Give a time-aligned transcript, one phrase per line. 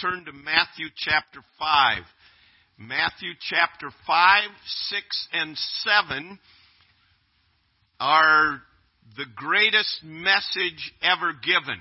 [0.00, 2.02] turn to Matthew chapter 5.
[2.78, 5.56] Matthew chapter 5, 6, and
[6.08, 6.38] 7
[7.98, 8.62] are
[9.16, 11.80] the greatest message ever given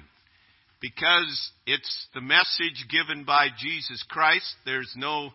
[0.82, 4.56] because it's the message given by Jesus Christ.
[4.66, 5.30] There's no,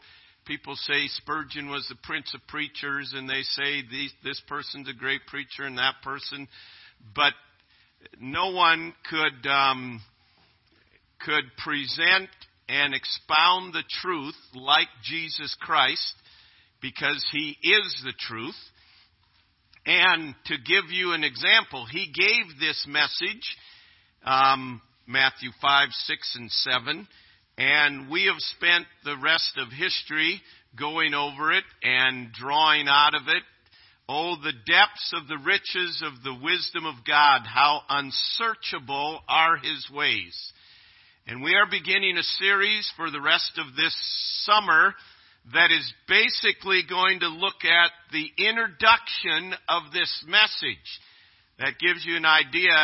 [0.44, 4.94] people say Spurgeon was the prince of preachers and they say these, this person's a
[4.94, 6.48] great preacher and that person,
[7.14, 7.34] but
[8.18, 10.00] no one could, um,
[11.24, 12.28] could present
[12.72, 16.14] and expound the truth like Jesus Christ
[16.80, 18.56] because he is the truth.
[19.84, 23.56] And to give you an example, he gave this message,
[24.24, 27.08] um, Matthew 5, 6, and 7,
[27.58, 30.40] and we have spent the rest of history
[30.78, 33.42] going over it and drawing out of it.
[34.08, 39.86] Oh, the depths of the riches of the wisdom of God, how unsearchable are his
[39.92, 40.52] ways.
[41.24, 43.94] And we are beginning a series for the rest of this
[44.44, 44.92] summer
[45.52, 51.00] that is basically going to look at the introduction of this message.
[51.60, 52.74] That gives you an idea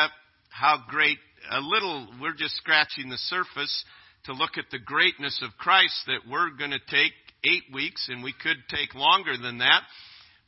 [0.51, 1.19] how great,
[1.51, 3.85] a little, we're just scratching the surface
[4.27, 7.13] to look at the greatness of Christ that we're going to take
[7.45, 9.83] eight weeks, and we could take longer than that,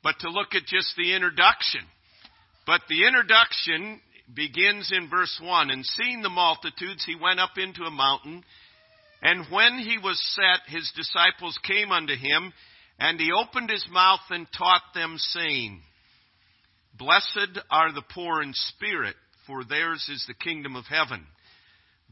[0.05, 1.83] but to look at just the introduction.
[2.67, 4.01] But the introduction
[4.35, 8.45] begins in verse 1 And seeing the multitudes, he went up into a mountain.
[9.23, 12.53] And when he was set, his disciples came unto him,
[12.99, 15.81] and he opened his mouth and taught them, saying,
[16.99, 21.27] Blessed are the poor in spirit, for theirs is the kingdom of heaven.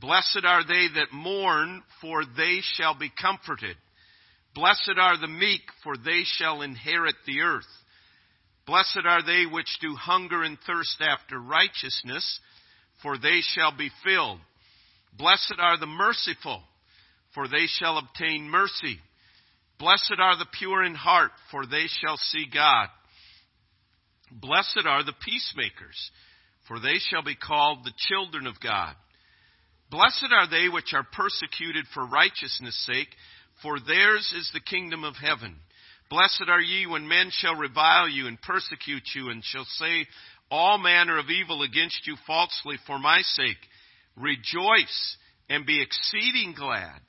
[0.01, 3.77] Blessed are they that mourn, for they shall be comforted.
[4.55, 7.67] Blessed are the meek, for they shall inherit the earth.
[8.69, 12.39] Blessed are they which do hunger and thirst after righteousness,
[13.01, 14.41] for they shall be filled.
[15.17, 16.63] Blessed are the merciful,
[17.35, 18.99] for they shall obtain mercy.
[19.79, 22.89] Blessed are the pure in heart, for they shall see God.
[24.31, 26.11] Blessed are the peacemakers,
[26.67, 28.95] for they shall be called the children of God.
[29.91, 33.09] Blessed are they which are persecuted for righteousness' sake,
[33.63, 35.57] for theirs is the kingdom of heaven.
[36.11, 40.07] Blessed are ye when men shall revile you and persecute you and shall say
[40.51, 43.59] all manner of evil against you falsely for my sake.
[44.17, 45.17] Rejoice
[45.51, 47.01] and be exceeding glad,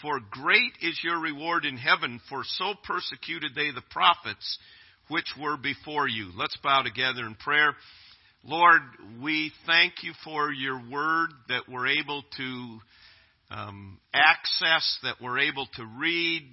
[0.00, 4.58] for great is your reward in heaven, for so persecuted they the prophets
[5.08, 6.30] which were before you.
[6.36, 7.74] Let's bow together in prayer.
[8.44, 8.80] Lord,
[9.20, 12.78] we thank you for your word that we're able to
[13.50, 16.48] um, access, that we're able to read,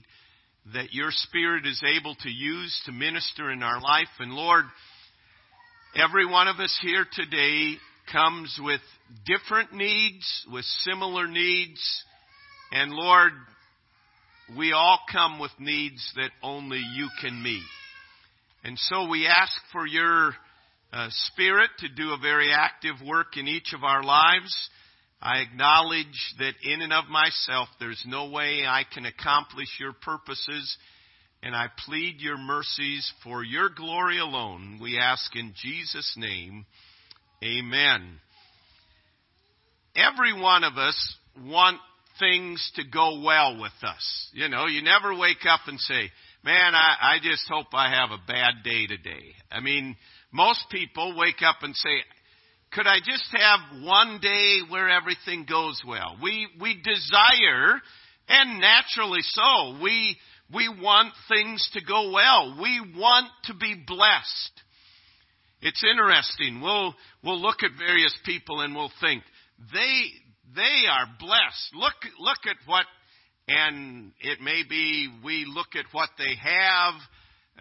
[0.73, 4.07] that your Spirit is able to use to minister in our life.
[4.19, 4.65] And Lord,
[5.95, 7.75] every one of us here today
[8.11, 8.81] comes with
[9.25, 12.03] different needs, with similar needs.
[12.71, 13.31] And Lord,
[14.57, 17.63] we all come with needs that only you can meet.
[18.63, 20.33] And so we ask for your
[20.91, 24.69] uh, Spirit to do a very active work in each of our lives.
[25.21, 30.77] I acknowledge that in and of myself, there's no way I can accomplish your purposes,
[31.41, 34.79] and I plead your mercies for your glory alone.
[34.81, 36.65] We ask in Jesus' name,
[37.43, 38.19] Amen.
[39.95, 41.77] Every one of us want
[42.19, 44.29] things to go well with us.
[44.33, 46.11] You know, you never wake up and say,
[46.43, 49.33] man, I, I just hope I have a bad day today.
[49.51, 49.95] I mean,
[50.31, 51.89] most people wake up and say,
[52.71, 56.17] could I just have one day where everything goes well?
[56.21, 57.81] We, we desire,
[58.27, 60.17] and naturally so, we,
[60.53, 62.57] we want things to go well.
[62.61, 64.51] We want to be blessed.
[65.61, 66.61] It's interesting.
[66.61, 69.23] We'll, we'll look at various people and we'll think,
[69.73, 70.03] they,
[70.55, 71.73] they are blessed.
[71.73, 72.85] Look, look at what,
[73.47, 76.93] and it may be we look at what they have,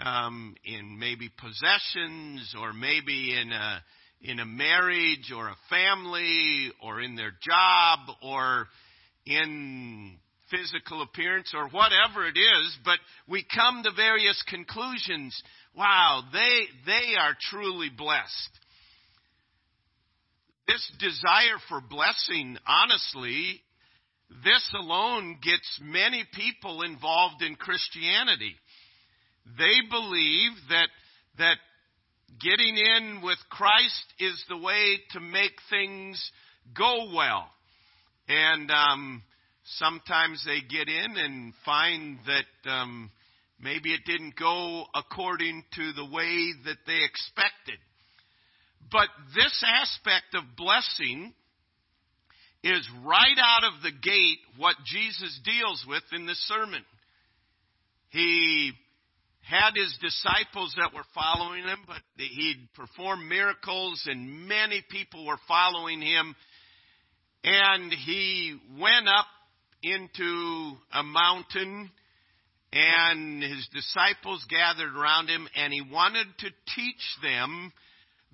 [0.05, 3.83] um, in maybe possessions or maybe in a,
[4.23, 8.67] in a marriage or a family or in their job or
[9.25, 10.17] in
[10.51, 12.99] physical appearance or whatever it is, but
[13.29, 15.41] we come to various conclusions.
[15.77, 18.51] Wow, they, they are truly blessed.
[20.67, 23.61] This desire for blessing, honestly,
[24.45, 28.57] this alone gets many people involved in Christianity.
[29.59, 30.89] They believe that,
[31.39, 31.59] that
[32.41, 36.31] getting in with Christ is the way to make things
[36.77, 37.47] go well.
[38.29, 39.23] And um,
[39.65, 43.11] sometimes they get in and find that um,
[43.61, 47.79] maybe it didn't go according to the way that they expected.
[48.91, 51.33] But this aspect of blessing
[52.63, 56.85] is right out of the gate what Jesus deals with in this sermon.
[58.11, 58.73] He
[59.47, 65.39] had his disciples that were following him, but he'd performed miracles and many people were
[65.47, 66.35] following him.
[67.45, 69.27] And he went up
[69.83, 71.91] into a mountain
[72.73, 77.73] and his disciples gathered around him and he wanted to teach them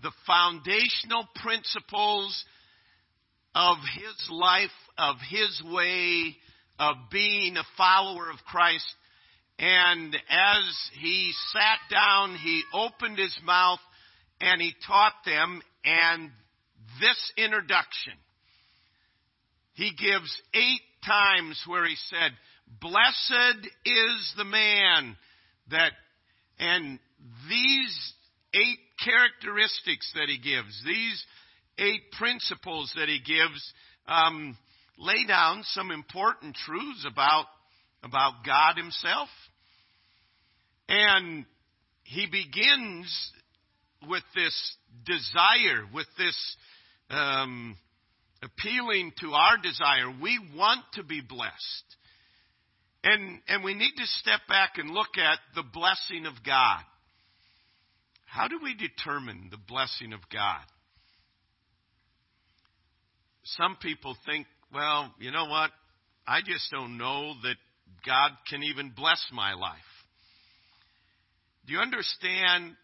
[0.02, 2.44] the foundational principles
[3.54, 6.36] of his life, of his way
[6.78, 8.86] of being a follower of Christ.
[9.58, 13.80] And as he sat down, he opened his mouth
[14.40, 16.30] and he taught them and
[17.00, 18.14] this introduction.
[19.74, 22.32] He gives eight times where he said,
[22.80, 25.16] Blessed is the man
[25.70, 25.92] that,
[26.58, 26.98] and
[27.48, 28.12] these
[28.54, 31.24] eight characteristics that he gives, these
[31.78, 33.72] eight principles that he gives,
[34.06, 34.56] um,
[34.98, 37.46] lay down some important truths about,
[38.02, 39.28] about God himself.
[40.88, 41.44] And
[42.04, 43.32] he begins
[44.08, 44.76] with this
[45.06, 46.56] desire, with this
[47.10, 47.76] um,
[48.42, 50.12] appealing to our desire.
[50.20, 51.84] We want to be blessed.
[53.04, 56.80] And, and we need to step back and look at the blessing of God.
[58.26, 60.62] How do we determine the blessing of God?
[63.44, 65.70] Some people think, well, you know what?
[66.26, 67.56] I just don't know that
[68.06, 69.78] God can even bless my life.
[71.66, 72.76] Do you understand?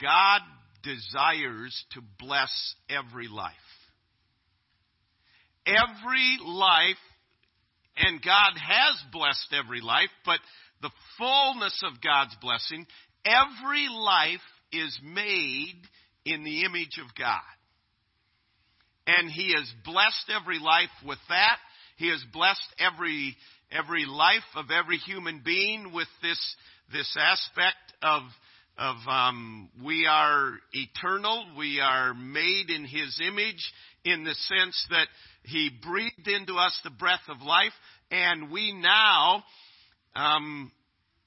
[0.00, 0.40] God
[0.82, 3.52] desires to bless every life.
[5.66, 6.96] Every life,
[7.96, 10.40] and God has blessed every life, but
[10.82, 12.86] the fullness of God's blessing,
[13.24, 14.40] every life
[14.72, 15.80] is made
[16.24, 17.40] in the image of God.
[19.06, 21.58] And He has blessed every life with that.
[21.96, 23.36] He has blessed every,
[23.74, 26.56] every life of every human being with this,
[26.92, 28.22] this aspect of,
[28.78, 31.46] of um, we are eternal.
[31.58, 33.72] We are made in His image
[34.04, 35.08] in the sense that
[35.42, 37.72] He breathed into us the breath of life,
[38.10, 39.42] and we now
[40.14, 40.70] um,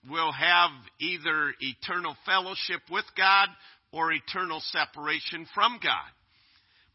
[0.09, 3.49] will have either eternal fellowship with God
[3.91, 6.16] or eternal separation from God.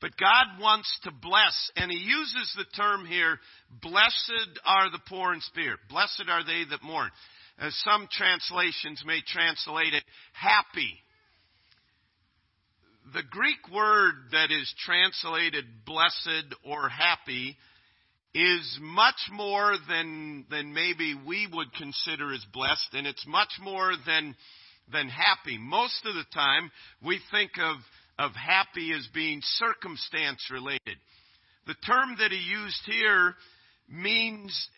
[0.03, 3.39] But God wants to bless, and He uses the term here,
[3.81, 5.79] blessed are the poor in spirit.
[5.89, 7.09] Blessed are they that mourn.
[7.57, 10.03] As some translations may translate it,
[10.33, 10.99] happy.
[13.15, 17.57] The Greek word that is translated blessed or happy
[18.35, 23.93] is much more than, than maybe we would consider as blessed, and it's much more
[24.05, 24.35] than,
[24.91, 25.59] than happy.
[25.59, 26.73] Most of the time,
[27.05, 27.77] we think of
[28.19, 30.97] of happy as being circumstance related.
[31.67, 33.35] The term that he used here
[33.89, 34.69] means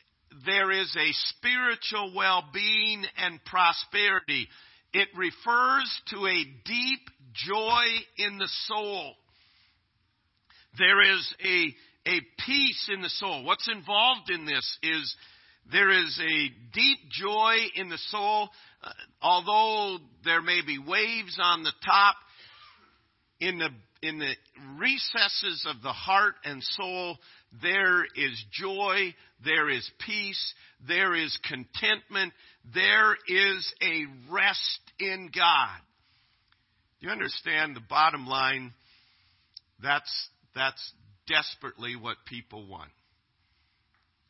[0.47, 4.49] there is a spiritual well being and prosperity.
[4.93, 7.01] It refers to a deep
[7.33, 7.85] joy
[8.19, 9.15] in the soul.
[10.79, 13.45] There is a, a peace in the soul.
[13.45, 15.17] What's involved in this is
[15.73, 18.51] there is a deep joy in the soul.
[18.83, 18.91] Uh,
[19.23, 22.17] although there may be waves on the top,
[23.45, 23.69] in the,
[24.01, 24.33] in the
[24.79, 27.19] recesses of the heart and soul,
[27.63, 29.15] there is joy,
[29.45, 30.55] there is peace,
[30.89, 32.33] there is contentment,
[32.73, 35.79] there is a rest in God.
[37.01, 38.73] You understand the bottom line?
[39.83, 40.93] That's, that's
[41.29, 42.91] desperately what people want.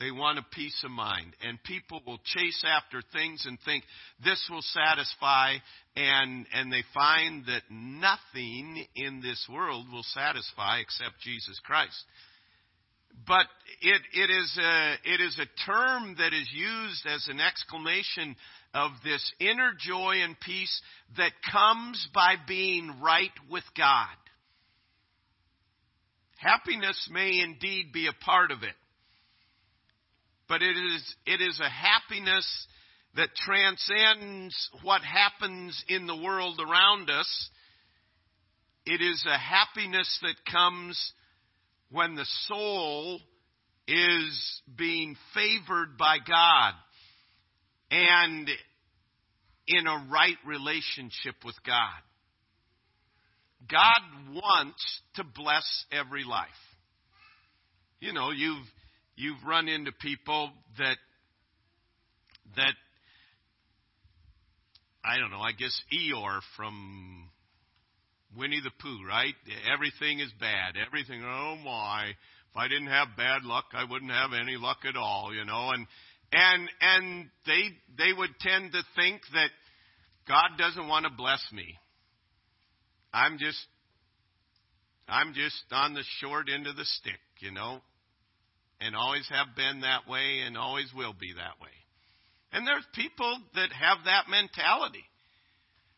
[0.00, 1.36] They want a peace of mind.
[1.40, 3.84] And people will chase after things and think
[4.24, 5.54] this will satisfy,
[5.96, 12.04] and, and they find that nothing in this world will satisfy except Jesus Christ.
[13.26, 13.46] But
[13.80, 18.34] it, it, is a, it is a term that is used as an exclamation
[18.74, 20.80] of this inner joy and peace
[21.16, 24.08] that comes by being right with God.
[26.38, 28.74] Happiness may indeed be a part of it
[30.48, 32.66] but it is, it is a happiness
[33.16, 37.50] that transcends what happens in the world around us.
[38.87, 41.12] It is a happiness that comes
[41.90, 43.21] when the soul
[43.87, 46.73] is being favored by God
[47.90, 48.49] and
[49.68, 52.02] in a right relationship with God.
[53.71, 56.49] God wants to bless every life.
[58.00, 58.66] You know, you've
[59.16, 60.97] you've run into people that
[62.56, 62.75] that
[65.04, 67.28] I don't know, I guess Eeyore from
[68.37, 69.34] Winnie the Pooh, right?
[69.73, 70.75] Everything is bad.
[70.87, 74.96] Everything, oh my, If I didn't have bad luck, I wouldn't have any luck at
[74.96, 75.70] all, you know.
[75.73, 75.87] And
[76.32, 77.62] and and they
[77.99, 79.50] they would tend to think that
[80.26, 81.78] God doesn't want to bless me.
[83.12, 83.58] I'm just
[85.08, 87.80] I'm just on the short end of the stick, you know.
[88.80, 91.70] And always have been that way and always will be that way.
[92.54, 95.04] And there's people that have that mentality.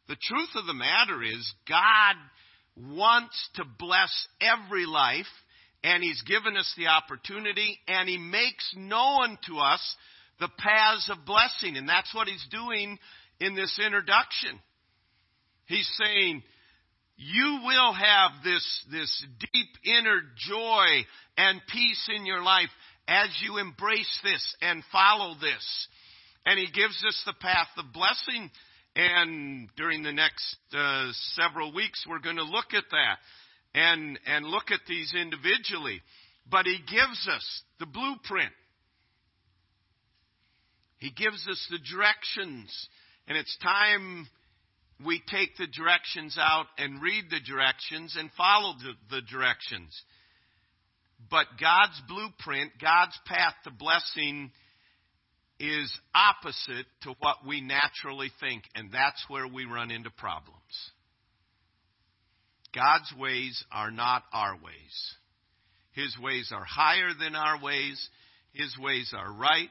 [0.08, 2.16] The truth of the matter is God
[2.76, 4.10] wants to bless
[4.40, 5.26] every life
[5.84, 9.96] and He's given us the opportunity, and He makes known to us
[10.40, 11.76] the paths of blessing.
[11.76, 12.98] And that's what He's doing
[13.38, 14.58] in this introduction.
[15.66, 16.42] He's saying,
[17.16, 20.86] you will have this, this deep inner joy
[21.36, 22.70] and peace in your life
[23.06, 25.88] as you embrace this and follow this.
[26.46, 28.50] And He gives us the path of blessing.
[28.94, 33.18] And during the next uh, several weeks, we're going to look at that
[33.74, 36.00] and, and look at these individually.
[36.50, 38.52] But he gives us the blueprint.
[40.98, 42.88] He gives us the directions.
[43.28, 44.26] And it's time
[45.04, 50.00] we take the directions out and read the directions and follow the, the directions.
[51.30, 54.52] But God's blueprint, God's path to blessing,
[55.58, 60.60] is opposite to what we naturally think, and that's where we run into problems.
[62.74, 65.14] God's ways are not our ways.
[65.92, 68.08] His ways are higher than our ways.
[68.52, 69.70] His ways are right.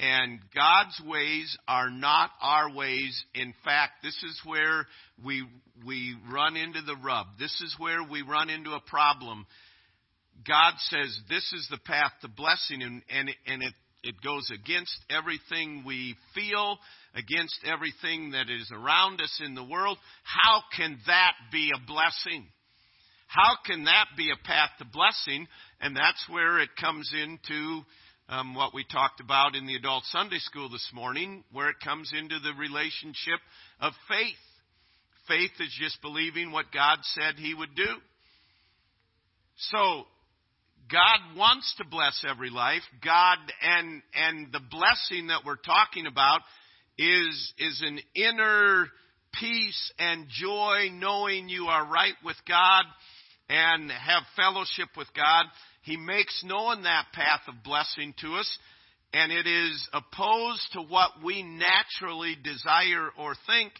[0.00, 3.20] And God's ways are not our ways.
[3.34, 4.86] In fact, this is where
[5.24, 5.44] we,
[5.84, 7.26] we run into the rub.
[7.40, 9.44] This is where we run into a problem.
[10.46, 14.96] God says this is the path to blessing, and, and, and it, it goes against
[15.10, 16.78] everything we feel,
[17.14, 19.98] against everything that is around us in the world.
[20.22, 22.46] How can that be a blessing?
[23.26, 25.46] How can that be a path to blessing?
[25.80, 27.82] And that's where it comes into
[28.28, 32.12] um, what we talked about in the adult Sunday school this morning, where it comes
[32.16, 33.40] into the relationship
[33.80, 34.36] of faith.
[35.26, 37.96] Faith is just believing what God said He would do.
[39.56, 40.04] So,
[40.90, 42.82] God wants to bless every life.
[43.04, 46.40] God and and the blessing that we're talking about
[46.98, 48.88] is, is an inner
[49.34, 52.84] peace and joy knowing you are right with God
[53.48, 55.46] and have fellowship with God.
[55.82, 58.58] He makes known that path of blessing to us,
[59.12, 63.72] and it is opposed to what we naturally desire or think.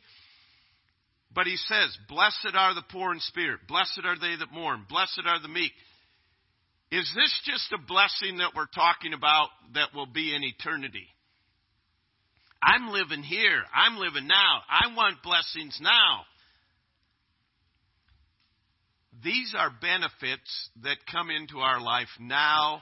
[1.34, 5.22] But he says, Blessed are the poor in spirit, blessed are they that mourn, blessed
[5.26, 5.72] are the meek.
[6.90, 11.06] Is this just a blessing that we're talking about that will be in eternity?
[12.62, 13.62] I'm living here.
[13.74, 14.62] I'm living now.
[14.68, 16.22] I want blessings now.
[19.22, 22.80] These are benefits that come into our life now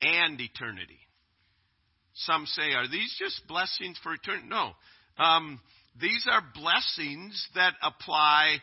[0.00, 0.98] and eternity.
[2.14, 4.48] Some say, are these just blessings for eternity?
[4.48, 4.70] No.
[5.22, 5.60] Um,
[6.00, 8.58] these are blessings that apply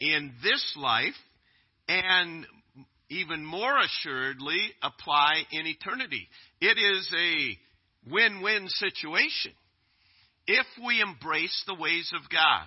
[0.00, 1.14] in this life
[1.88, 2.46] and
[3.12, 6.26] even more assuredly apply in eternity.
[6.60, 9.52] It is a win win situation
[10.46, 12.64] if we embrace the ways of God.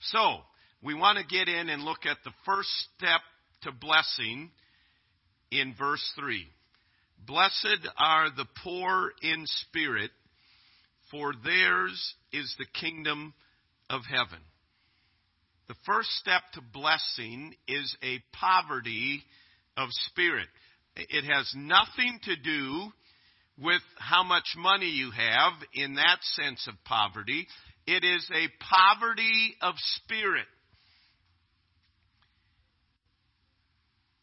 [0.00, 0.38] So,
[0.82, 3.20] we want to get in and look at the first step
[3.62, 4.50] to blessing
[5.50, 6.46] in verse 3.
[7.26, 10.10] Blessed are the poor in spirit,
[11.10, 13.32] for theirs is the kingdom
[13.88, 14.42] of heaven.
[15.68, 19.24] The first step to blessing is a poverty
[19.76, 20.48] of spirit.
[20.96, 22.92] It has nothing to do
[23.58, 27.46] with how much money you have in that sense of poverty.
[27.86, 30.46] It is a poverty of spirit.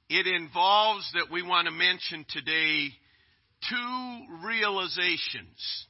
[0.09, 2.89] It involves that we want to mention today
[3.69, 5.85] two realizations.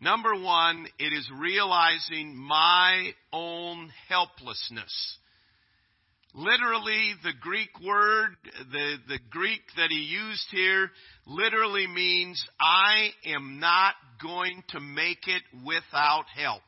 [0.00, 5.18] Number one, it is realizing my own helplessness.
[6.34, 8.30] Literally, the Greek word,
[8.70, 10.90] the, the Greek that he used here,
[11.26, 16.62] literally means, I am not going to make it without help.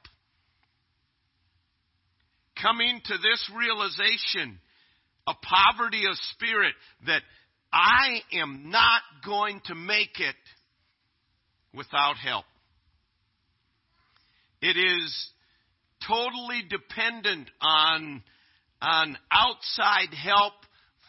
[2.60, 4.58] Coming to this realization,
[5.26, 6.74] a poverty of spirit,
[7.06, 7.22] that
[7.72, 10.36] I am not going to make it
[11.74, 12.44] without help.
[14.60, 15.28] It is
[16.06, 18.22] totally dependent on
[18.84, 20.52] on outside help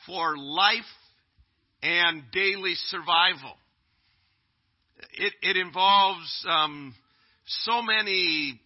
[0.06, 0.82] for life
[1.84, 3.54] and daily survival.
[5.18, 6.96] It, it involves um,
[7.46, 8.60] so many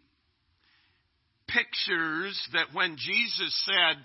[1.48, 3.98] pictures that when Jesus said,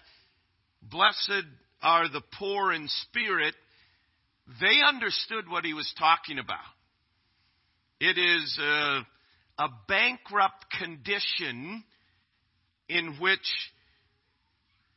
[0.83, 1.47] Blessed
[1.83, 3.55] are the poor in spirit,
[4.61, 6.59] they understood what he was talking about.
[8.01, 9.07] It is a,
[9.59, 11.85] a bankrupt condition
[12.89, 13.41] in which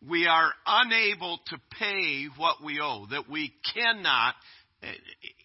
[0.05, 4.35] we are unable to pay what we owe, that we cannot,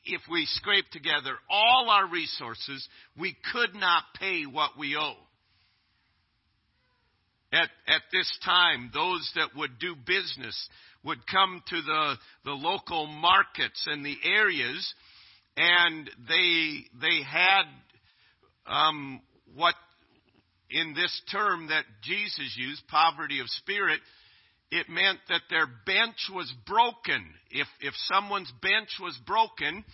[0.04, 2.86] if we scrape together all our resources,
[3.18, 5.16] we could not pay what we owe.
[7.52, 10.68] At, at this time, those that would do business
[11.04, 14.94] would come to the, the local markets and the areas,
[15.56, 17.64] and they, they had
[18.66, 19.20] um,
[19.54, 19.74] what
[20.70, 24.00] in this term that Jesus used, poverty of spirit,
[24.72, 27.22] it meant that their bench was broken.
[27.50, 29.84] If, if someone's bench was broken,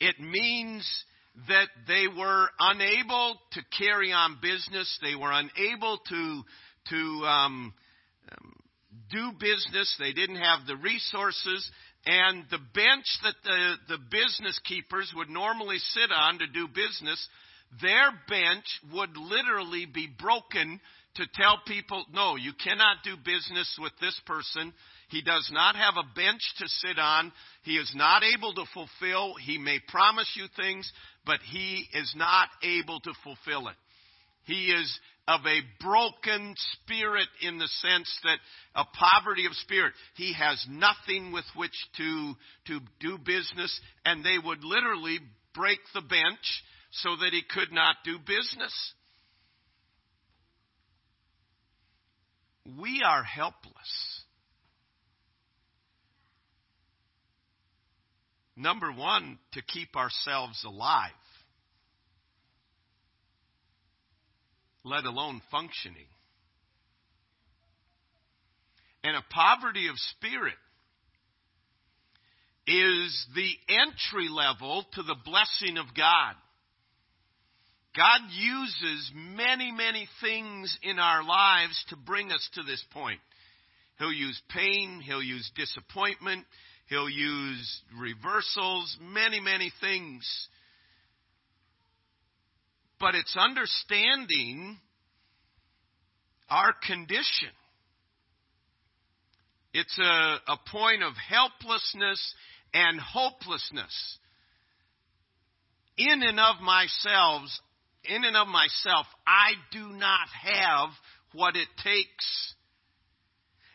[0.00, 0.88] it means
[1.46, 4.98] that they were unable to carry on business.
[5.02, 6.42] They were unable to,
[6.88, 7.74] to um,
[8.32, 8.52] um,
[9.10, 9.94] do business.
[9.98, 11.70] They didn't have the resources.
[12.06, 17.28] And the bench that the, the business keepers would normally sit on to do business,
[17.82, 18.64] their bench
[18.94, 20.80] would literally be broken
[21.16, 24.72] to tell people, no, you cannot do business with this person.
[25.08, 27.32] He does not have a bench to sit on.
[27.62, 29.34] He is not able to fulfill.
[29.34, 30.90] He may promise you things,
[31.24, 33.76] but he is not able to fulfill it.
[34.44, 38.38] He is of a broken spirit in the sense that
[38.74, 39.92] a poverty of spirit.
[40.14, 42.34] He has nothing with which to,
[42.68, 45.18] to do business, and they would literally
[45.54, 48.72] break the bench so that he could not do business.
[52.78, 53.72] We are helpless.
[58.56, 61.10] Number one, to keep ourselves alive,
[64.82, 66.06] let alone functioning.
[69.04, 70.54] And a poverty of spirit
[72.66, 76.34] is the entry level to the blessing of God.
[77.96, 83.20] God uses many, many things in our lives to bring us to this point.
[83.98, 86.44] He'll use pain, he'll use disappointment,
[86.88, 90.26] he'll use reversals, many, many things.
[93.00, 94.76] But it's understanding
[96.50, 97.50] our condition.
[99.72, 100.02] It's a,
[100.52, 102.34] a point of helplessness
[102.74, 104.18] and hopelessness.
[105.98, 107.42] In and of myself,
[108.08, 110.90] in and of myself, I do not have
[111.32, 112.54] what it takes.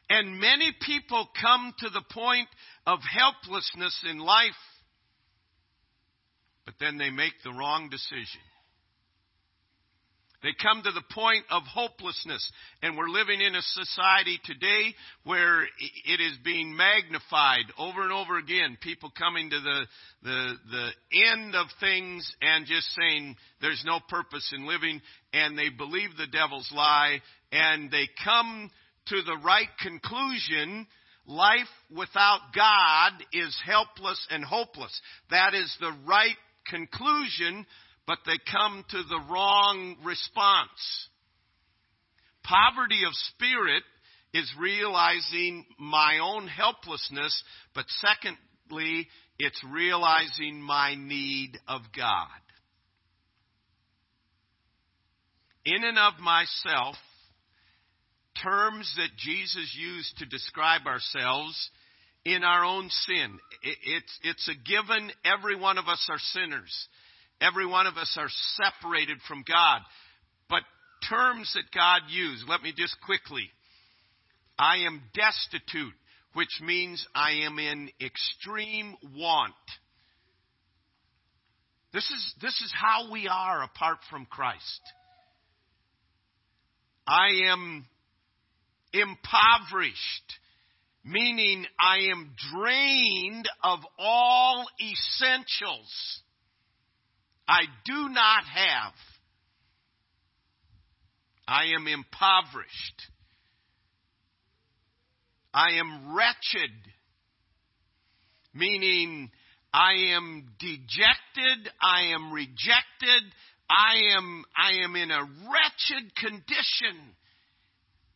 [0.09, 2.49] And many people come to the point
[2.85, 4.51] of helplessness in life,
[6.65, 8.41] but then they make the wrong decision.
[10.43, 12.51] They come to the point of hopelessness.
[12.81, 18.37] And we're living in a society today where it is being magnified over and over
[18.37, 18.77] again.
[18.81, 19.85] People coming to the,
[20.23, 20.89] the, the
[21.31, 25.01] end of things and just saying there's no purpose in living.
[25.33, 27.19] And they believe the devil's lie.
[27.51, 28.71] And they come
[29.07, 30.87] to the right conclusion
[31.27, 35.01] life without God is helpless and hopeless.
[35.29, 36.35] That is the right
[36.67, 37.65] conclusion
[38.11, 41.07] but they come to the wrong response.
[42.43, 43.83] Poverty of spirit
[44.33, 47.41] is realizing my own helplessness,
[47.73, 49.07] but secondly,
[49.39, 52.27] it's realizing my need of God.
[55.63, 56.97] In and of myself,
[58.43, 61.69] terms that Jesus used to describe ourselves
[62.25, 63.39] in our own sin.
[63.63, 65.11] It's, it's a given.
[65.23, 66.87] Every one of us are sinners.
[67.41, 69.81] Every one of us are separated from God.
[70.47, 70.61] But
[71.09, 73.49] terms that God used, let me just quickly.
[74.59, 75.93] I am destitute,
[76.33, 79.53] which means I am in extreme want.
[81.93, 84.81] This is, this is how we are apart from Christ.
[87.07, 87.85] I am
[88.93, 90.39] impoverished,
[91.03, 96.21] meaning I am drained of all essentials.
[97.51, 98.93] I do not have.
[101.45, 103.01] I am impoverished.
[105.53, 106.71] I am wretched,
[108.53, 109.29] meaning
[109.73, 113.33] I am dejected, I am rejected,
[113.69, 117.15] I am, I am in a wretched condition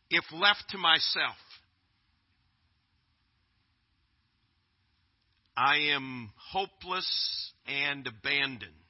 [0.08, 1.36] if left to myself.
[5.54, 8.85] I am hopeless and abandoned.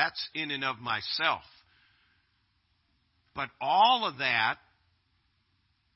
[0.00, 1.42] That's in and of myself.
[3.36, 4.56] But all of that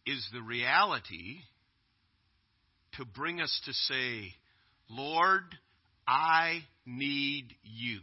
[0.05, 1.38] is the reality
[2.99, 4.35] to bring us to say,
[4.90, 5.45] Lord,
[6.07, 8.01] I need you.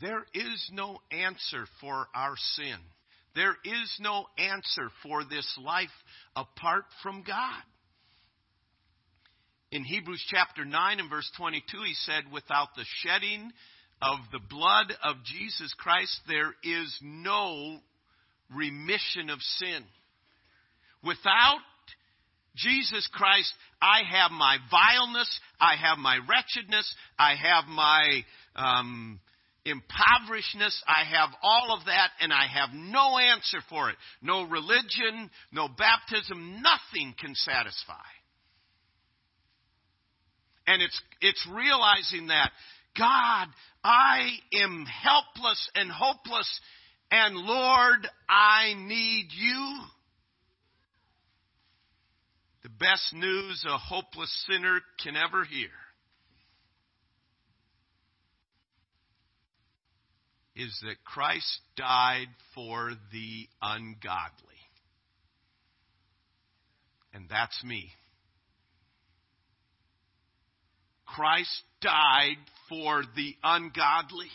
[0.00, 2.78] There is no answer for our sin.
[3.34, 5.90] There is no answer for this life
[6.34, 7.62] apart from God.
[9.72, 13.50] In Hebrews chapter 9 and verse 22, he said, Without the shedding
[14.00, 17.78] of the blood of Jesus Christ, there is no
[18.54, 19.82] remission of sin.
[21.02, 21.60] Without
[22.54, 23.52] Jesus Christ,
[23.82, 28.24] I have my vileness, I have my wretchedness, I have my
[28.54, 29.20] um,
[29.64, 33.96] impoverishedness, I have all of that, and I have no answer for it.
[34.22, 37.94] No religion, no baptism, nothing can satisfy.
[40.66, 42.50] And it's, it's realizing that,
[42.98, 43.48] God,
[43.84, 44.30] I
[44.64, 46.60] am helpless and hopeless,
[47.10, 49.80] and Lord, I need you.
[52.62, 55.68] The best news a hopeless sinner can ever hear
[60.56, 64.32] is that Christ died for the ungodly.
[67.12, 67.90] And that's me.
[71.06, 72.36] Christ died
[72.68, 74.30] for the ungodly.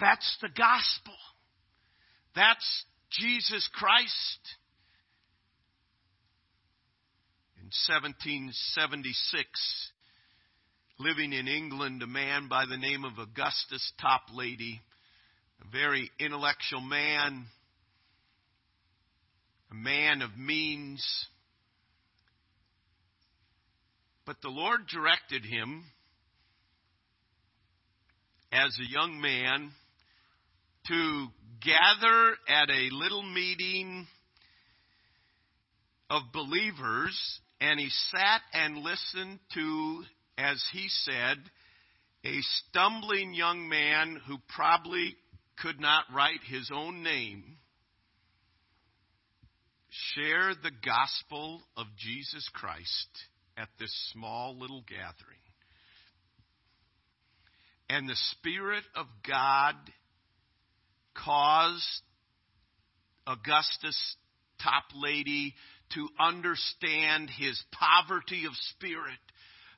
[0.00, 1.14] That's the gospel.
[2.34, 4.40] That's Jesus Christ.
[7.58, 9.90] In 1776,
[10.98, 14.80] living in England, a man by the name of Augustus Toplady,
[15.60, 17.46] a very intellectual man,
[19.70, 21.04] a man of means.
[24.28, 25.86] But the Lord directed him
[28.52, 29.70] as a young man
[30.86, 31.26] to
[31.62, 34.06] gather at a little meeting
[36.10, 37.18] of believers,
[37.58, 40.04] and he sat and listened to
[40.36, 41.38] as he said,
[42.22, 45.16] a stumbling young man who probably
[45.62, 47.56] could not write his own name
[49.88, 53.08] share the gospel of Jesus Christ
[53.58, 55.38] at this small little gathering.
[57.90, 59.74] And the Spirit of God
[61.14, 62.02] caused
[63.26, 64.16] Augustus
[64.60, 65.54] Toplady
[65.94, 69.18] to understand his poverty of spirit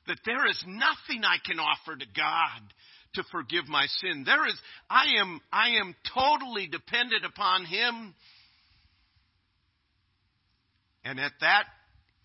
[0.07, 2.73] that there is nothing I can offer to God
[3.13, 4.23] to forgive my sin.
[4.25, 8.15] There is, I am, I am totally dependent upon Him.
[11.03, 11.65] And at that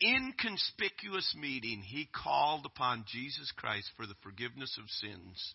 [0.03, 5.55] inconspicuous meeting, he called upon Jesus Christ for the forgiveness of sins.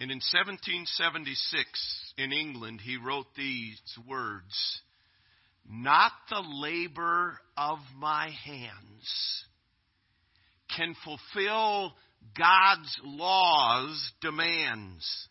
[0.00, 4.80] And in 1776, in England, he wrote these words
[5.70, 9.44] not the labor of my hands
[10.74, 11.94] can fulfill
[12.36, 15.28] God's law's demands.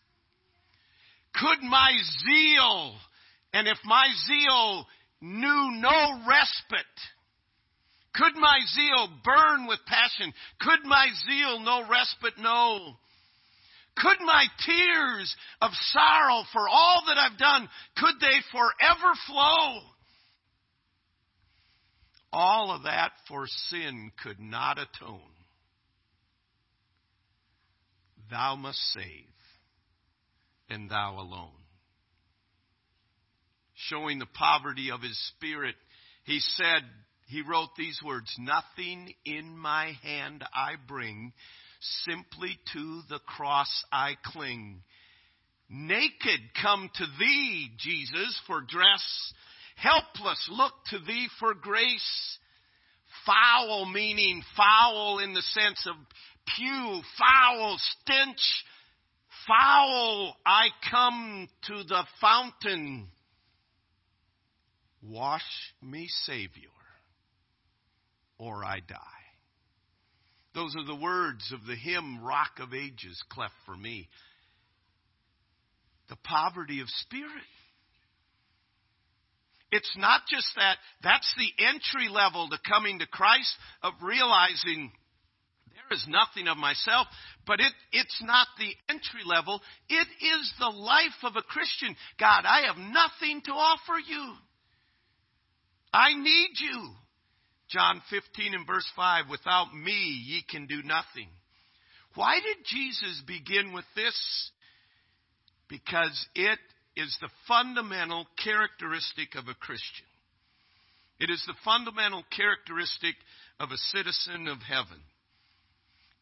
[1.34, 1.92] Could my
[2.24, 2.94] zeal,
[3.52, 4.86] and if my zeal
[5.20, 6.84] knew no respite,
[8.14, 10.32] could my zeal burn with passion?
[10.60, 12.96] Could my zeal no respite know?
[13.96, 19.80] Could my tears of sorrow for all that I've done, could they forever flow?
[22.32, 25.20] All of that for sin could not atone.
[28.30, 29.24] Thou must save,
[30.68, 31.57] and thou alone.
[33.86, 35.76] Showing the poverty of his spirit,
[36.24, 36.82] he said,
[37.26, 41.32] he wrote these words Nothing in my hand I bring,
[42.04, 44.82] simply to the cross I cling.
[45.70, 49.32] Naked come to thee, Jesus, for dress
[49.78, 52.38] helpless look to thee for grace.
[53.24, 55.94] Foul meaning foul in the sense of
[56.56, 58.64] pew, foul stench.
[59.46, 63.08] Foul, I come to the fountain.
[65.02, 65.42] Wash
[65.82, 66.68] me, Savior,
[68.38, 68.96] or I die.
[70.54, 74.08] Those are the words of the hymn, Rock of Ages, cleft for me.
[76.08, 77.30] The poverty of spirit.
[79.70, 84.90] It's not just that, that's the entry level to coming to Christ, of realizing
[85.74, 87.06] there is nothing of myself,
[87.46, 89.60] but it, it's not the entry level.
[89.88, 91.94] It is the life of a Christian.
[92.18, 94.34] God, I have nothing to offer you.
[95.92, 96.90] I need you.
[97.70, 101.28] John 15 and verse 5 Without me, ye can do nothing.
[102.14, 104.50] Why did Jesus begin with this?
[105.68, 106.58] because it
[106.96, 110.06] is the fundamental characteristic of a Christian.
[111.20, 113.14] It is the fundamental characteristic
[113.60, 115.02] of a citizen of heaven.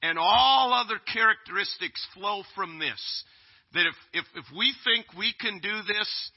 [0.03, 3.25] And all other characteristics flow from this.
[3.75, 6.31] That if, if, if we think we can do this,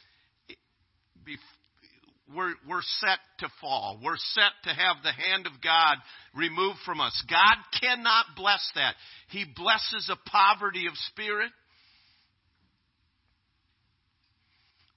[2.35, 3.99] we're, we're set to fall.
[4.03, 5.95] We're set to have the hand of God
[6.35, 7.23] removed from us.
[7.29, 8.93] God cannot bless that.
[9.29, 11.51] He blesses a poverty of spirit.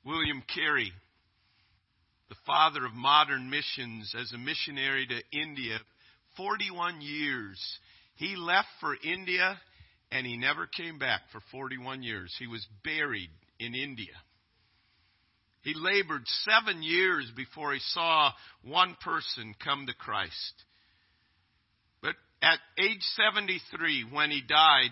[0.05, 0.93] William Carey,
[2.29, 5.79] the father of modern missions, as a missionary to India,
[6.37, 7.61] 41 years.
[8.17, 9.59] He left for India
[10.11, 12.35] and he never came back for 41 years.
[12.39, 14.13] He was buried in India.
[15.63, 18.33] He labored seven years before he saw
[18.65, 20.55] one person come to Christ.
[22.03, 24.91] But at age 73, when he died,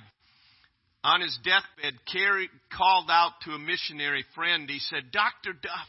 [1.02, 4.68] on his deathbed, Carey called out to a missionary friend.
[4.68, 5.54] He said, Dr.
[5.54, 5.88] Duff,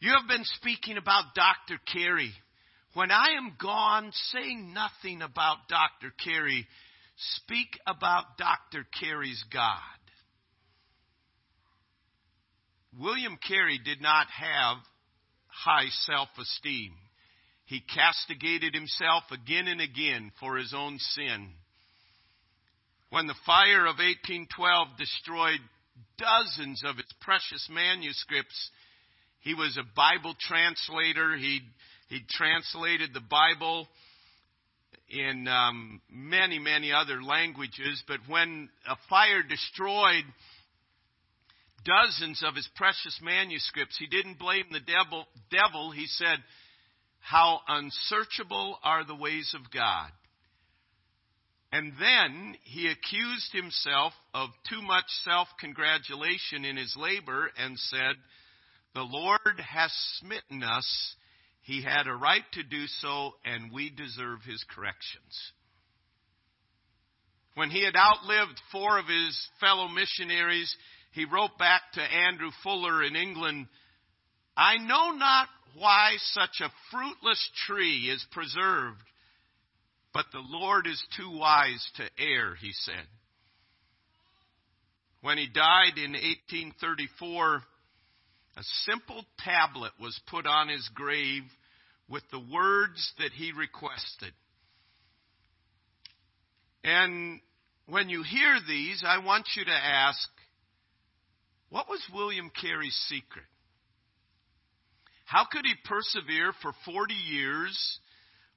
[0.00, 1.80] you have been speaking about Dr.
[1.92, 2.32] Carey.
[2.94, 6.12] When I am gone, say nothing about Dr.
[6.24, 6.66] Carey.
[7.16, 8.86] Speak about Dr.
[9.00, 9.97] Carey's God.
[12.96, 14.78] William Carey did not have
[15.48, 16.92] high self esteem.
[17.66, 21.50] He castigated himself again and again for his own sin.
[23.10, 25.60] When the fire of 1812 destroyed
[26.18, 28.70] dozens of his precious manuscripts,
[29.40, 31.36] he was a Bible translator.
[31.36, 31.60] He
[32.08, 33.86] he translated the Bible
[35.10, 38.02] in um, many, many other languages.
[38.06, 40.24] But when a fire destroyed
[41.84, 43.98] dozens of his precious manuscripts.
[43.98, 45.90] He didn't blame the devil, devil.
[45.90, 46.38] He said,
[47.20, 50.10] How unsearchable are the ways of God.
[51.70, 58.16] And then he accused himself of too much self congratulation in his labor and said,
[58.94, 61.14] The Lord has smitten us.
[61.60, 65.52] He had a right to do so, and we deserve his corrections.
[67.54, 70.74] When he had outlived four of his fellow missionaries,
[71.18, 73.66] he wrote back to Andrew Fuller in England,
[74.56, 79.02] I know not why such a fruitless tree is preserved,
[80.14, 83.04] but the Lord is too wise to err, he said.
[85.20, 87.62] When he died in 1834,
[88.56, 91.42] a simple tablet was put on his grave
[92.08, 94.32] with the words that he requested.
[96.84, 97.40] And
[97.86, 100.28] when you hear these, I want you to ask,
[101.70, 103.44] what was William Carey's secret?
[105.26, 108.00] How could he persevere for 40 years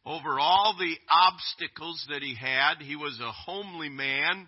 [0.05, 2.75] over all the obstacles that he had?
[2.79, 4.47] He was a homely man,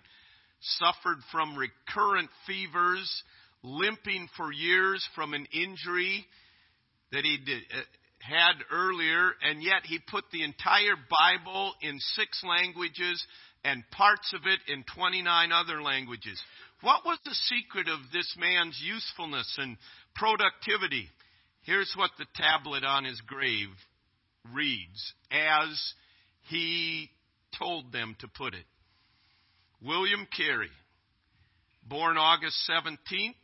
[0.60, 3.22] suffered from recurrent fevers,
[3.62, 6.24] limping for years from an injury
[7.12, 7.82] that he did, uh,
[8.20, 13.22] had earlier, and yet he put the entire Bible in six languages
[13.64, 16.40] and parts of it in 29 other languages.
[16.80, 19.76] What was the secret of this man's usefulness and
[20.14, 21.08] productivity?
[21.62, 23.68] Here's what the tablet on his grave
[24.52, 25.94] reads as
[26.48, 27.10] he
[27.58, 28.66] told them to put it.
[29.82, 30.70] William Carey,
[31.88, 33.34] born August 17th,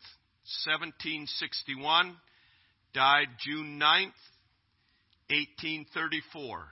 [0.64, 2.16] 1761,
[2.92, 4.12] died June 9th,
[5.28, 6.66] 1834.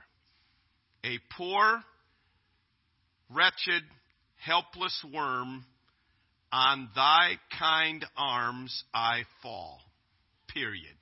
[1.04, 1.82] A poor,
[3.30, 3.82] wretched,
[4.36, 5.64] helpless worm
[6.52, 9.80] on thy kind arms I fall.
[10.48, 10.96] Period.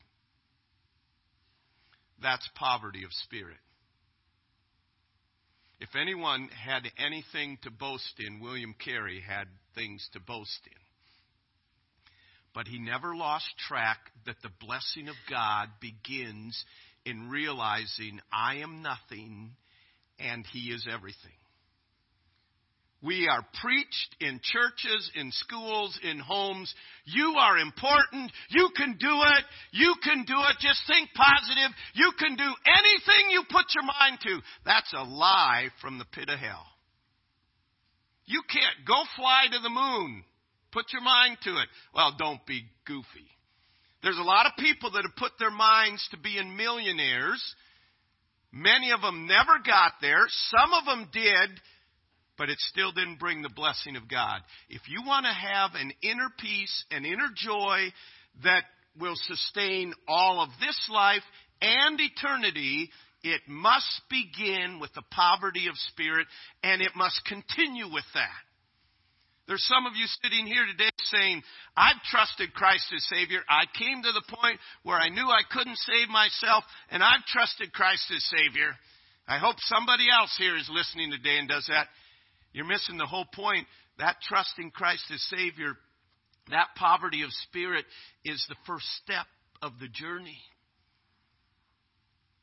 [2.22, 3.58] That's poverty of spirit.
[5.78, 10.72] If anyone had anything to boast in, William Carey had things to boast in.
[12.54, 16.64] But he never lost track that the blessing of God begins
[17.04, 19.50] in realizing I am nothing
[20.18, 21.36] and he is everything.
[23.06, 26.74] We are preached in churches, in schools, in homes.
[27.04, 28.32] You are important.
[28.50, 29.44] You can do it.
[29.70, 30.56] You can do it.
[30.58, 31.70] Just think positive.
[31.94, 34.40] You can do anything you put your mind to.
[34.64, 36.66] That's a lie from the pit of hell.
[38.26, 40.24] You can't go fly to the moon.
[40.72, 41.68] Put your mind to it.
[41.94, 43.30] Well, don't be goofy.
[44.02, 47.42] There's a lot of people that have put their minds to being millionaires.
[48.50, 50.26] Many of them never got there.
[50.50, 51.60] Some of them did
[52.38, 54.40] but it still didn't bring the blessing of God.
[54.68, 57.92] If you want to have an inner peace, an inner joy
[58.44, 58.64] that
[58.98, 61.22] will sustain all of this life
[61.60, 62.90] and eternity,
[63.22, 66.26] it must begin with the poverty of spirit
[66.62, 68.46] and it must continue with that.
[69.46, 71.42] There's some of you sitting here today saying,
[71.76, 73.40] I've trusted Christ as Savior.
[73.48, 77.72] I came to the point where I knew I couldn't save myself, and I've trusted
[77.72, 78.74] Christ as Savior.
[79.28, 81.86] I hope somebody else here is listening today and does that.
[82.56, 83.66] You're missing the whole point.
[83.98, 85.76] That trusting Christ as Savior,
[86.48, 87.84] that poverty of spirit
[88.24, 89.26] is the first step
[89.60, 90.38] of the journey.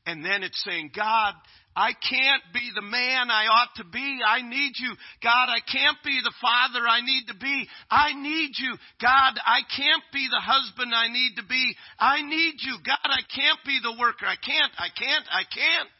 [0.06, 1.34] And then it's saying, God,
[1.74, 4.20] I can't be the man I ought to be.
[4.24, 4.94] I need you.
[5.20, 7.66] God, I can't be the father I need to be.
[7.90, 8.76] I need you.
[9.00, 11.74] God, I can't be the husband I need to be.
[11.98, 12.76] I need you.
[12.86, 14.26] God, I can't be the worker.
[14.26, 15.98] I can't, I can't, I can't.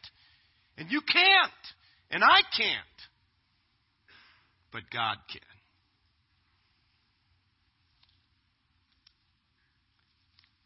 [0.77, 1.63] And you can't.
[2.11, 2.94] And I can't.
[4.75, 5.39] But God can.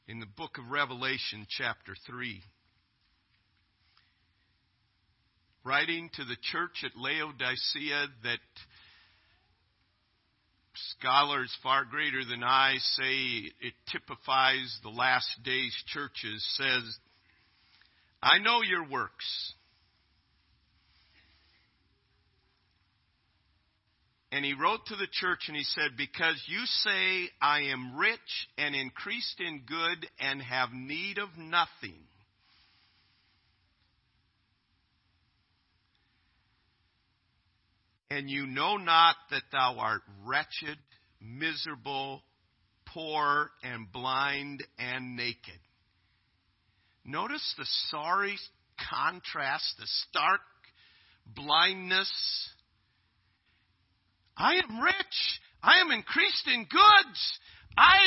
[0.07, 2.41] In the book of Revelation, chapter 3,
[5.63, 8.39] writing to the church at Laodicea that
[10.97, 16.97] scholars far greater than I say it typifies the last days churches says,
[18.23, 19.53] I know your works.
[24.31, 28.47] And he wrote to the church and he said, Because you say, I am rich
[28.57, 32.03] and increased in good and have need of nothing
[38.11, 40.77] and you know not that thou art wretched,
[41.21, 42.23] miserable,
[42.87, 45.59] poor, and blind and naked.
[47.05, 48.35] Notice the sorry
[48.89, 50.41] contrast, the stark
[51.35, 52.11] blindness.
[54.39, 55.39] I am rich.
[55.61, 57.39] I am increased in goods.
[57.77, 57.97] I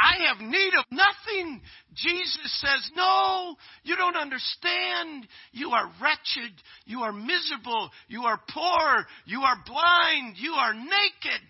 [0.00, 1.60] I have need of nothing.
[1.94, 5.26] Jesus says, No, you don't understand.
[5.52, 6.52] You are wretched.
[6.84, 7.90] You are miserable.
[8.06, 9.06] You are poor.
[9.26, 10.36] You are blind.
[10.36, 11.42] You are naked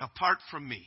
[0.00, 0.86] apart from me.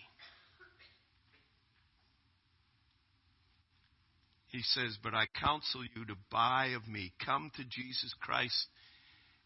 [4.48, 7.14] He says, But I counsel you to buy of me.
[7.24, 8.68] Come to Jesus Christ,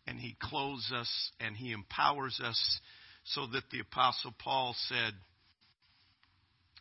[0.07, 2.79] and He clothes us and He empowers us
[3.25, 5.13] so that the Apostle Paul said,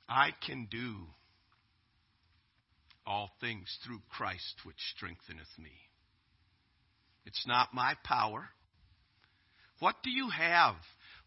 [0.08, 0.94] I can do
[3.06, 5.72] all things through Christ which strengtheneth me.
[7.24, 8.48] It's not my power.
[9.78, 10.74] What do you have?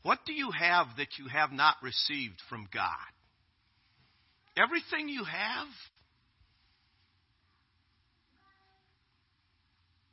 [0.03, 2.91] What do you have that you have not received from God?
[4.57, 5.67] Everything you have.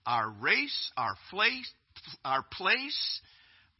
[0.07, 1.71] Our race, our place,
[2.25, 3.21] our place,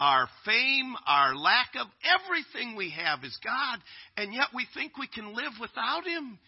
[0.01, 3.79] our fame, our lack of everything we have is God,
[4.17, 6.39] and yet we think we can live without Him.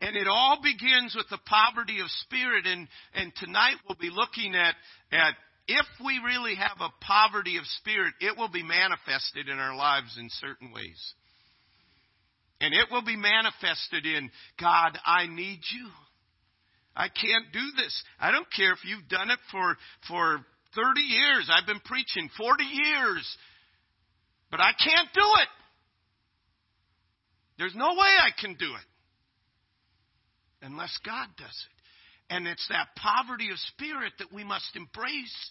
[0.00, 2.66] And it all begins with the poverty of spirit.
[2.66, 4.74] And, and tonight we'll be looking at,
[5.12, 5.34] at
[5.66, 10.16] if we really have a poverty of spirit, it will be manifested in our lives
[10.18, 11.14] in certain ways.
[12.60, 15.88] And it will be manifested in God, I need you.
[16.96, 18.02] I can't do this.
[18.20, 19.76] I don't care if you've done it for,
[20.08, 21.50] for 30 years.
[21.50, 23.36] I've been preaching 40 years.
[24.50, 25.48] But I can't do it.
[27.58, 28.88] There's no way I can do it
[30.66, 32.34] unless God does it.
[32.34, 35.50] And it's that poverty of spirit that we must embrace.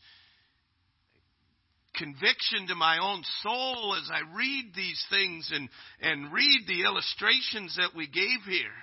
[1.95, 5.69] Conviction to my own soul as I read these things and,
[6.01, 8.73] and read the illustrations that we gave here.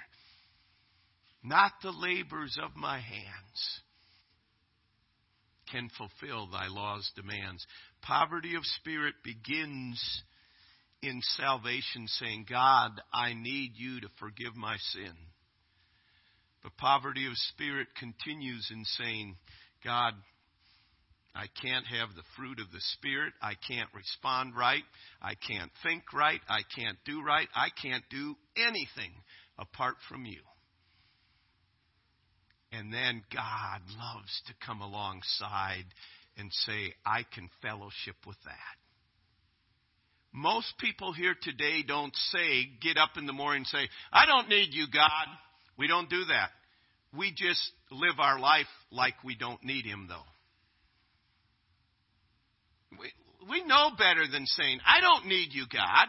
[1.42, 3.80] Not the labors of my hands
[5.72, 7.66] can fulfill thy law's demands.
[8.02, 10.22] Poverty of spirit begins
[11.02, 15.14] in salvation, saying, God, I need you to forgive my sin.
[16.62, 19.36] But poverty of spirit continues in saying,
[19.82, 20.12] God,
[21.34, 23.32] I can't have the fruit of the Spirit.
[23.40, 24.82] I can't respond right.
[25.22, 26.40] I can't think right.
[26.48, 27.48] I can't do right.
[27.54, 29.12] I can't do anything
[29.58, 30.40] apart from you.
[32.72, 35.84] And then God loves to come alongside
[36.36, 38.80] and say, I can fellowship with that.
[40.32, 44.48] Most people here today don't say, get up in the morning and say, I don't
[44.48, 45.26] need you, God.
[45.76, 46.50] We don't do that.
[47.16, 50.22] We just live our life like we don't need Him, though.
[53.00, 53.10] We,
[53.50, 56.06] we know better than saying, I don't need you, God.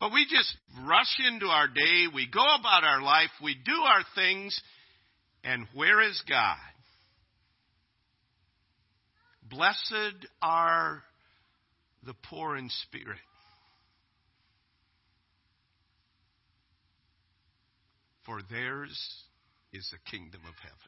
[0.00, 0.52] But we just
[0.84, 2.06] rush into our day.
[2.12, 3.30] We go about our life.
[3.40, 4.60] We do our things.
[5.44, 6.56] And where is God?
[9.42, 11.02] Blessed are
[12.04, 13.18] the poor in spirit.
[18.24, 19.24] For theirs
[19.72, 20.78] is the kingdom of heaven.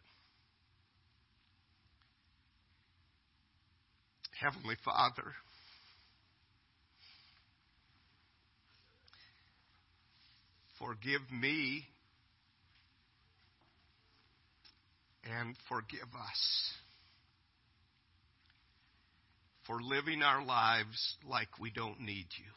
[4.41, 5.33] Heavenly Father,
[10.79, 11.87] forgive me
[15.25, 16.71] and forgive us
[19.67, 22.53] for living our lives like we don't need you.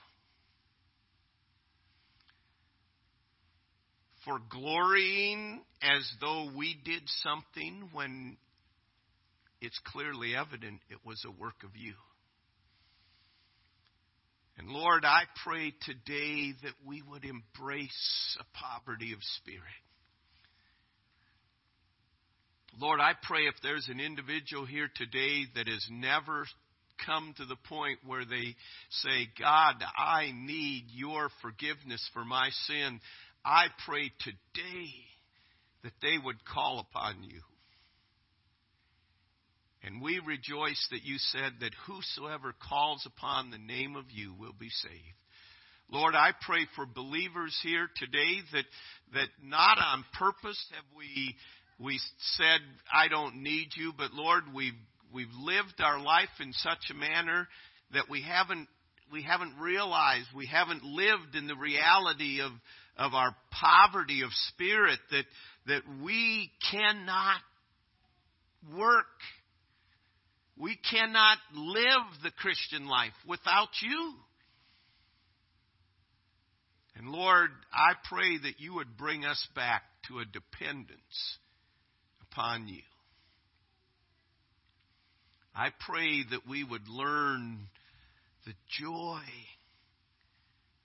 [4.26, 8.36] For glorying as though we did something when
[9.62, 11.94] it's clearly evident it was a work of you.
[14.58, 19.62] And Lord, I pray today that we would embrace a poverty of spirit.
[22.80, 26.46] Lord, I pray if there's an individual here today that has never
[27.06, 28.56] come to the point where they
[28.90, 33.00] say, God, I need your forgiveness for my sin,
[33.44, 34.90] I pray today
[35.84, 37.42] that they would call upon you.
[39.84, 44.56] And we rejoice that you said that whosoever calls upon the name of you will
[44.58, 45.18] be saved.
[45.90, 48.66] Lord, I pray for believers here today that,
[49.14, 51.36] that not on purpose have we,
[51.80, 52.00] we
[52.36, 52.60] said,
[52.92, 54.74] I don't need you, but Lord, we've,
[55.14, 57.48] we've lived our life in such a manner
[57.94, 58.68] that we haven't,
[59.12, 62.52] we haven't realized, we haven't lived in the reality of,
[62.98, 65.26] of our poverty of spirit that,
[65.68, 67.40] that we cannot
[68.76, 69.06] work
[70.60, 74.14] we cannot live the Christian life without you.
[76.96, 81.38] And Lord, I pray that you would bring us back to a dependence
[82.38, 82.82] upon you.
[85.56, 87.58] I pray that we would learn
[88.46, 89.22] the joy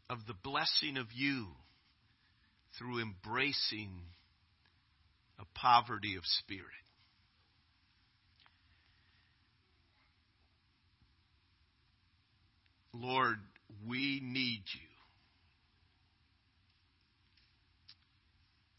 [0.09, 1.47] of the blessing of you
[2.79, 3.91] through embracing
[5.39, 6.65] a poverty of spirit.
[12.95, 13.37] Lord,
[13.87, 14.89] we need you.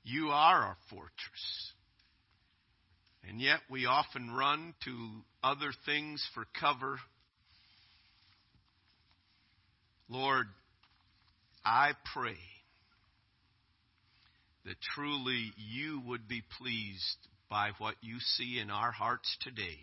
[0.05, 1.72] You are our fortress.
[3.27, 5.09] And yet we often run to
[5.43, 6.97] other things for cover.
[10.09, 10.47] Lord,
[11.63, 12.37] I pray
[14.65, 17.17] that truly you would be pleased
[17.49, 19.79] by what you see in our hearts today.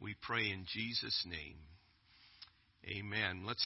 [0.00, 1.56] We pray in Jesus' name.
[2.88, 3.44] Amen.
[3.46, 3.60] Let's